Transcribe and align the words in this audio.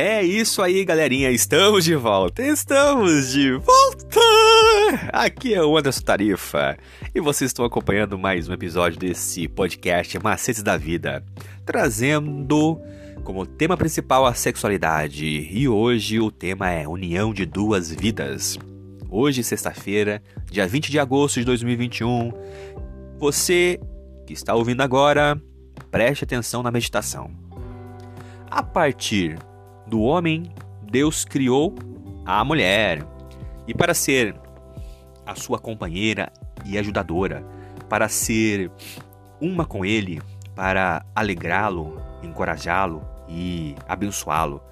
É 0.00 0.22
isso 0.22 0.62
aí, 0.62 0.84
galerinha. 0.84 1.28
Estamos 1.28 1.84
de 1.84 1.96
volta. 1.96 2.40
Estamos 2.40 3.32
de 3.32 3.54
volta. 3.54 4.20
Aqui 5.12 5.52
é 5.52 5.60
o 5.60 5.76
Anderson 5.76 6.02
Tarifa 6.02 6.78
e 7.12 7.20
vocês 7.20 7.48
estão 7.50 7.64
acompanhando 7.64 8.16
mais 8.16 8.48
um 8.48 8.52
episódio 8.52 8.96
desse 8.96 9.48
podcast 9.48 10.16
Macetes 10.20 10.62
da 10.62 10.76
Vida, 10.76 11.24
trazendo 11.66 12.80
como 13.24 13.44
tema 13.44 13.76
principal 13.76 14.24
a 14.24 14.34
sexualidade. 14.34 15.26
E 15.26 15.68
hoje 15.68 16.20
o 16.20 16.30
tema 16.30 16.70
é 16.70 16.86
União 16.86 17.34
de 17.34 17.44
Duas 17.44 17.90
Vidas. 17.90 18.56
Hoje, 19.10 19.42
sexta-feira, 19.42 20.22
dia 20.48 20.68
20 20.68 20.92
de 20.92 21.00
agosto 21.00 21.40
de 21.40 21.44
2021, 21.44 22.30
você 23.18 23.80
que 24.24 24.32
está 24.32 24.54
ouvindo 24.54 24.80
agora, 24.80 25.42
preste 25.90 26.22
atenção 26.22 26.62
na 26.62 26.70
meditação. 26.70 27.32
A 28.48 28.62
partir 28.62 29.36
do 29.88 30.00
homem, 30.02 30.44
Deus 30.82 31.24
criou 31.24 31.74
a 32.24 32.44
mulher. 32.44 33.04
E 33.66 33.74
para 33.74 33.94
ser 33.94 34.34
a 35.26 35.34
sua 35.34 35.58
companheira 35.58 36.32
e 36.64 36.78
ajudadora, 36.78 37.44
para 37.88 38.08
ser 38.08 38.70
uma 39.40 39.64
com 39.64 39.84
ele, 39.84 40.20
para 40.54 41.04
alegrá-lo, 41.14 42.00
encorajá-lo 42.22 43.02
e 43.28 43.74
abençoá-lo, 43.88 44.62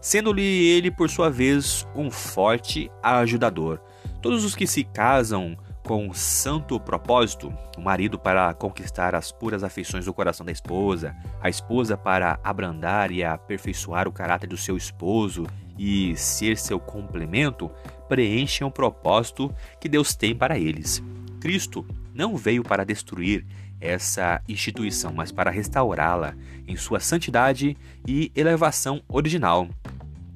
sendo-lhe 0.00 0.42
ele, 0.42 0.90
por 0.90 1.10
sua 1.10 1.30
vez, 1.30 1.86
um 1.94 2.10
forte 2.10 2.90
ajudador. 3.02 3.80
Todos 4.22 4.44
os 4.44 4.54
que 4.54 4.66
se 4.66 4.84
casam 4.84 5.56
com 5.86 6.12
santo 6.12 6.80
propósito, 6.80 7.56
o 7.78 7.80
marido 7.80 8.18
para 8.18 8.52
conquistar 8.52 9.14
as 9.14 9.30
puras 9.30 9.62
afeições 9.62 10.04
do 10.04 10.12
coração 10.12 10.44
da 10.44 10.50
esposa, 10.50 11.14
a 11.40 11.48
esposa 11.48 11.96
para 11.96 12.40
abrandar 12.42 13.12
e 13.12 13.22
aperfeiçoar 13.22 14.08
o 14.08 14.12
caráter 14.12 14.48
do 14.48 14.56
seu 14.56 14.76
esposo 14.76 15.46
e 15.78 16.16
ser 16.16 16.58
seu 16.58 16.80
complemento, 16.80 17.70
preenchem 18.08 18.66
o 18.66 18.70
propósito 18.70 19.54
que 19.80 19.88
Deus 19.88 20.12
tem 20.16 20.34
para 20.34 20.58
eles. 20.58 21.00
Cristo 21.40 21.86
não 22.12 22.36
veio 22.36 22.64
para 22.64 22.84
destruir 22.84 23.46
essa 23.80 24.42
instituição, 24.48 25.12
mas 25.14 25.30
para 25.30 25.52
restaurá-la 25.52 26.34
em 26.66 26.74
sua 26.74 26.98
santidade 26.98 27.76
e 28.04 28.32
elevação 28.34 29.00
original. 29.08 29.68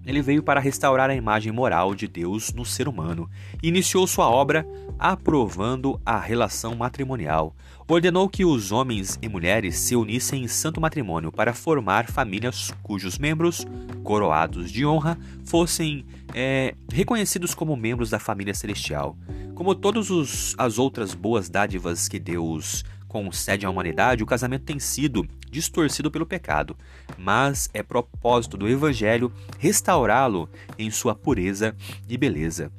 Ele 0.04 0.22
veio 0.22 0.42
para 0.42 0.60
restaurar 0.60 1.10
a 1.10 1.14
imagem 1.14 1.52
moral 1.52 1.94
de 1.94 2.08
Deus 2.08 2.52
no 2.52 2.64
ser 2.64 2.88
humano 2.88 3.28
e 3.62 3.68
iniciou 3.68 4.06
sua 4.06 4.28
obra 4.28 4.66
aprovando 4.98 6.00
a 6.04 6.18
relação 6.18 6.74
matrimonial. 6.74 7.54
Ordenou 7.86 8.28
que 8.28 8.44
os 8.44 8.70
homens 8.70 9.18
e 9.20 9.28
mulheres 9.28 9.78
se 9.78 9.96
unissem 9.96 10.44
em 10.44 10.48
santo 10.48 10.80
matrimônio 10.80 11.32
para 11.32 11.52
formar 11.52 12.10
famílias 12.10 12.72
cujos 12.82 13.18
membros, 13.18 13.66
coroados 14.02 14.70
de 14.70 14.86
honra, 14.86 15.18
fossem 15.44 16.04
é, 16.34 16.74
reconhecidos 16.90 17.54
como 17.54 17.76
membros 17.76 18.10
da 18.10 18.18
família 18.18 18.54
celestial. 18.54 19.16
Como 19.54 19.74
todas 19.74 20.54
as 20.56 20.78
outras 20.78 21.14
boas 21.14 21.50
dádivas 21.50 22.08
que 22.08 22.18
Deus 22.18 22.84
concede 23.11 23.66
à 23.66 23.70
humanidade, 23.70 24.22
o 24.22 24.27
casamento 24.27 24.66
tem 24.66 24.78
sido 24.78 25.27
distorcido 25.50 26.12
pelo 26.12 26.25
pecado, 26.25 26.77
mas 27.19 27.69
é 27.75 27.83
propósito 27.83 28.56
do 28.56 28.69
Evangelho 28.69 29.33
restaurá-lo 29.58 30.48
em 30.78 30.92
sua 30.92 31.12
pureza 31.12 31.75
e 32.08 32.16
beleza. 32.16 32.70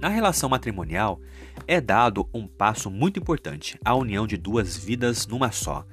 Na 0.00 0.08
relação 0.08 0.48
matrimonial, 0.48 1.20
é 1.66 1.80
dado 1.80 2.28
um 2.32 2.46
passo 2.46 2.88
muito 2.88 3.18
importante, 3.18 3.76
a 3.84 3.92
união 3.92 4.24
de 4.24 4.36
duas 4.36 4.76
vidas 4.76 5.26
numa 5.26 5.50
só, 5.50 5.84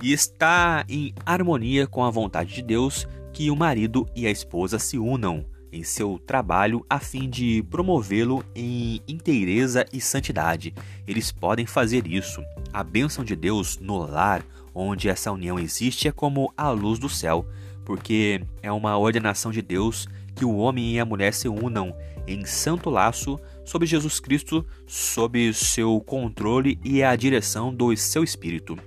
e 0.00 0.12
está 0.12 0.84
em 0.88 1.12
harmonia 1.26 1.84
com 1.88 2.04
a 2.04 2.10
vontade 2.10 2.54
de 2.54 2.62
Deus 2.62 3.08
que 3.32 3.50
o 3.50 3.56
marido 3.56 4.08
e 4.14 4.24
a 4.24 4.30
esposa 4.30 4.78
se 4.78 4.96
unam 4.96 5.44
em 5.72 5.82
seu 5.82 6.18
trabalho 6.18 6.84
a 6.88 6.98
fim 6.98 7.28
de 7.28 7.62
promovê-lo 7.70 8.44
em 8.54 9.00
inteireza 9.06 9.84
e 9.92 10.00
santidade. 10.00 10.74
Eles 11.06 11.30
podem 11.30 11.66
fazer 11.66 12.06
isso. 12.06 12.42
A 12.72 12.82
bênção 12.82 13.24
de 13.24 13.34
Deus 13.34 13.78
no 13.78 13.98
lar 13.98 14.44
onde 14.74 15.08
essa 15.08 15.32
união 15.32 15.58
existe 15.58 16.08
é 16.08 16.12
como 16.12 16.52
a 16.56 16.70
luz 16.70 16.98
do 16.98 17.08
céu, 17.08 17.46
porque 17.84 18.40
é 18.62 18.70
uma 18.70 18.96
ordenação 18.96 19.50
de 19.50 19.60
Deus 19.60 20.06
que 20.34 20.44
o 20.44 20.56
homem 20.56 20.94
e 20.94 21.00
a 21.00 21.04
mulher 21.04 21.34
se 21.34 21.48
unam 21.48 21.94
em 22.26 22.44
santo 22.44 22.90
laço 22.90 23.40
sob 23.64 23.84
Jesus 23.84 24.20
Cristo, 24.20 24.64
sob 24.86 25.52
seu 25.52 26.00
controle 26.00 26.78
e 26.84 27.02
a 27.02 27.14
direção 27.16 27.74
do 27.74 27.94
seu 27.96 28.22
espírito. 28.22 28.78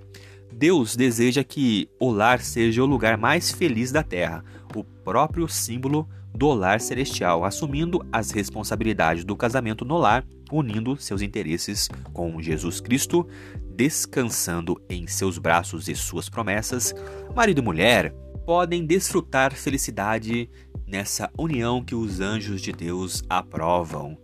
Deus 0.52 0.96
deseja 0.96 1.44
que 1.44 1.90
o 2.00 2.12
lar 2.12 2.40
seja 2.40 2.84
o 2.84 2.86
lugar 2.86 3.18
mais 3.18 3.52
feliz 3.52 3.92
da 3.92 4.04
terra, 4.04 4.44
o 4.76 4.84
próprio 4.84 5.48
símbolo 5.48 6.08
do 6.34 6.54
lar 6.54 6.80
celestial, 6.80 7.44
assumindo 7.44 8.06
as 8.12 8.32
responsabilidades 8.32 9.24
do 9.24 9.36
casamento 9.36 9.86
no 9.86 9.98
lar, 9.98 10.26
unindo 10.52 10.98
seus 10.98 11.22
interesses 11.22 11.90
com 12.14 12.42
Jesus 12.42 12.80
Cristo, 12.80 13.28
descansando 13.76 14.82
em 14.90 15.08
seus 15.08 15.38
braços 15.38 15.88
e 15.88 15.96
suas 15.96 16.30
promessas, 16.30 16.94
marido 17.36 17.60
e 17.60 17.64
mulher 17.64 18.14
podem 18.46 18.86
desfrutar 18.86 19.54
felicidade 19.54 20.50
nessa 20.86 21.30
união 21.38 21.84
que 21.84 21.96
os 21.96 22.20
anjos 22.20 22.62
de 22.62 22.72
Deus 22.72 23.24
aprovam. 23.30 24.18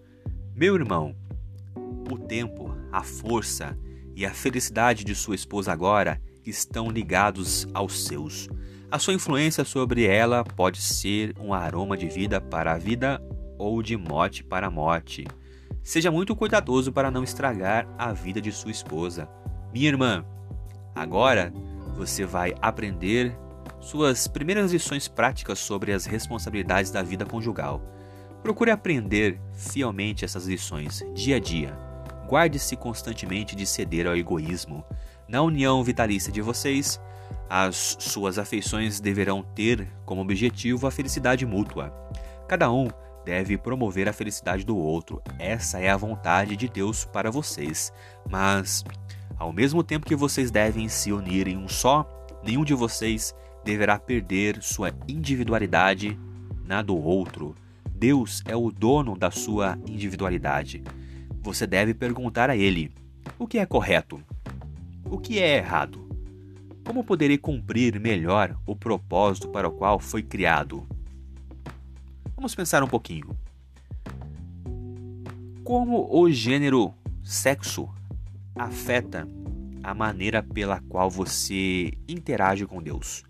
Meu 0.56 0.76
irmão, 0.76 1.16
o 2.12 2.18
tempo, 2.18 2.76
a 2.92 3.04
força 3.04 3.78
e 4.16 4.26
a 4.26 4.32
felicidade 4.32 5.04
de 5.04 5.14
sua 5.14 5.36
esposa 5.36 5.72
agora 5.72 6.20
estão 6.50 6.90
ligados 6.90 7.68
aos 7.74 8.06
seus. 8.06 8.48
A 8.90 8.98
sua 8.98 9.14
influência 9.14 9.66
sobre 9.66 10.06
ela 10.06 10.44
pode 10.44 10.82
ser 10.82 11.36
um 11.40 11.54
aroma 11.54 11.98
de 11.98 12.08
vida 12.08 12.40
para 12.40 12.74
a 12.74 12.78
vida 12.78 13.22
ou 13.58 13.84
de 13.84 13.98
morte 13.98 14.44
para 14.44 14.68
a 14.68 14.72
morte. 14.72 15.26
Seja 15.84 16.12
muito 16.12 16.36
cuidadoso 16.36 16.92
para 16.92 17.12
não 17.12 17.24
estragar 17.24 17.88
a 17.98 18.14
vida 18.14 18.42
de 18.42 18.52
sua 18.52 18.72
esposa. 18.72 19.30
Minha 19.74 19.90
irmã, 19.90 20.26
agora 20.96 21.54
você 21.96 22.26
vai 22.26 22.54
aprender 22.62 23.36
suas 23.80 24.28
primeiras 24.28 24.72
lições 24.72 25.08
práticas 25.08 25.60
sobre 25.60 25.94
as 25.94 26.06
responsabilidades 26.06 26.92
da 26.92 27.02
vida 27.02 27.26
conjugal. 27.26 27.82
Procure 28.42 28.72
aprender 28.72 29.40
fielmente 29.54 30.24
essas 30.24 30.46
lições 30.46 31.04
dia 31.14 31.38
a 31.38 31.40
dia. 31.40 31.78
Guarde-se 32.28 32.76
constantemente 32.76 33.56
de 33.56 33.66
ceder 33.66 34.08
ao 34.08 34.16
egoísmo. 34.16 34.86
Na 35.28 35.42
união 35.42 35.84
vitalícia 35.84 36.32
de 36.32 36.42
vocês, 36.42 37.02
as 37.50 37.98
suas 38.00 38.38
afeições 38.38 39.02
deverão 39.02 39.44
ter 39.44 39.88
como 40.06 40.22
objetivo 40.22 40.88
a 40.88 40.92
felicidade 40.92 41.46
mútua. 41.46 41.94
Cada 42.48 42.72
um 42.72 42.88
deve 43.26 43.58
promover 43.58 44.08
a 44.08 44.14
felicidade 44.14 44.66
do 44.66 44.78
outro. 44.78 45.22
Essa 45.38 45.80
é 45.80 45.90
a 45.90 45.98
vontade 45.98 46.56
de 46.56 46.70
Deus 46.70 47.04
para 47.04 47.30
vocês. 47.30 47.92
Mas, 48.30 48.86
ao 49.38 49.52
mesmo 49.52 49.84
tempo 49.84 50.06
que 50.06 50.16
vocês 50.16 50.50
devem 50.50 50.88
se 50.88 51.12
unir 51.12 51.46
em 51.46 51.58
um 51.58 51.68
só, 51.68 52.08
nenhum 52.42 52.64
de 52.64 52.74
vocês 52.74 53.36
deverá 53.66 54.00
perder 54.00 54.64
sua 54.64 54.94
individualidade 55.10 56.18
na 56.64 56.82
do 56.82 56.96
outro. 56.96 57.54
Deus 57.92 58.42
é 58.46 58.56
o 58.56 58.72
dono 58.72 59.18
da 59.18 59.30
sua 59.30 59.78
individualidade. 59.86 60.82
Você 61.42 61.68
deve 61.68 61.94
perguntar 61.94 62.50
a 62.50 62.56
Ele: 62.56 62.94
o 63.38 63.46
que 63.46 63.58
é 63.58 63.66
correto? 63.66 64.24
O 65.10 65.18
que 65.18 65.40
é 65.40 65.56
errado? 65.56 66.06
Como 66.86 67.02
poderei 67.02 67.38
cumprir 67.38 67.98
melhor 67.98 68.60
o 68.66 68.76
propósito 68.76 69.48
para 69.48 69.68
o 69.68 69.72
qual 69.72 70.00
foi 70.00 70.22
criado? 70.22 70.86
Vamos 72.36 72.54
pensar 72.54 72.84
um 72.84 72.88
pouquinho. 72.88 73.30
Como 75.64 76.14
o 76.14 76.30
gênero 76.30 76.94
sexo 77.24 77.88
afeta 78.54 79.26
a 79.82 79.94
maneira 79.94 80.44
pela 80.44 80.82
qual 80.82 81.10
você 81.10 81.94
interage 82.06 82.66
com 82.66 82.84
Deus? 82.84 83.24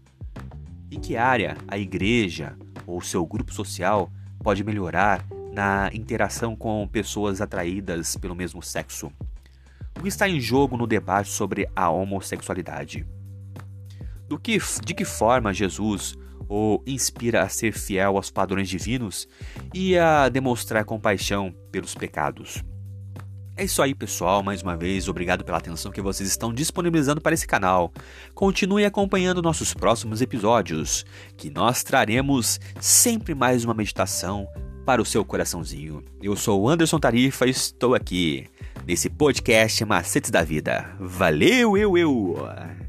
Em 0.89 1.00
que 1.00 1.15
área 1.15 1.56
a 1.68 1.77
igreja 1.77 2.57
ou 2.88 3.01
seu 3.01 3.23
grupo 3.23 3.53
social 3.53 4.12
pode 4.39 4.63
melhorar 4.63 5.23
na 5.53 5.91
interação 5.94 6.56
com 6.56 6.88
pessoas 6.88 7.39
atraídas 7.39 8.18
pelo 8.18 8.35
mesmo 8.35 8.63
sexo? 8.63 9.12
O 9.97 10.03
que 10.03 10.07
está 10.07 10.29
em 10.29 10.39
jogo 10.39 10.77
no 10.77 10.85
debate 10.85 11.29
sobre 11.29 11.67
a 11.75 11.89
homossexualidade? 11.89 13.05
Do 14.27 14.38
que, 14.38 14.59
de 14.85 14.94
que 14.94 15.03
forma 15.03 15.53
Jesus 15.53 16.15
o 16.47 16.81
inspira 16.85 17.41
a 17.41 17.49
ser 17.49 17.73
fiel 17.73 18.15
aos 18.15 18.29
padrões 18.29 18.69
divinos 18.69 19.27
e 19.73 19.97
a 19.97 20.29
demonstrar 20.29 20.85
compaixão 20.85 21.53
pelos 21.71 21.95
pecados. 21.95 22.63
É 23.55 23.63
isso 23.63 23.81
aí, 23.81 23.95
pessoal. 23.95 24.44
Mais 24.44 24.61
uma 24.61 24.77
vez, 24.77 25.09
obrigado 25.09 25.44
pela 25.44 25.57
atenção 25.57 25.91
que 25.91 25.99
vocês 25.99 26.29
estão 26.29 26.53
disponibilizando 26.53 27.19
para 27.19 27.33
esse 27.33 27.47
canal. 27.47 27.91
Continue 28.35 28.85
acompanhando 28.85 29.41
nossos 29.41 29.73
próximos 29.73 30.21
episódios, 30.21 31.03
que 31.35 31.49
nós 31.49 31.83
traremos 31.83 32.59
sempre 32.79 33.33
mais 33.33 33.65
uma 33.65 33.73
meditação 33.73 34.47
para 34.85 35.01
o 35.01 35.05
seu 35.05 35.25
coraçãozinho. 35.25 36.05
Eu 36.21 36.35
sou 36.35 36.61
o 36.61 36.69
Anderson 36.69 36.99
Tarifa 36.99 37.47
e 37.47 37.49
estou 37.49 37.95
aqui 37.95 38.47
nesse 38.87 39.09
podcast 39.09 39.83
Macetes 39.83 40.31
da 40.31 40.41
Vida. 40.43 40.89
Valeu, 40.97 41.77
eu, 41.77 41.97
eu! 41.97 42.86